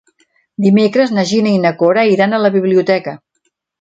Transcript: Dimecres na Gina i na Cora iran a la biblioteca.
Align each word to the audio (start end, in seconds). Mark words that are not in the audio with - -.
Dimecres 0.65 1.13
na 1.17 1.25
Gina 1.33 1.51
i 1.57 1.59
na 1.67 1.73
Cora 1.83 2.07
iran 2.15 2.33
a 2.33 2.41
la 2.47 2.51
biblioteca. 2.57 3.15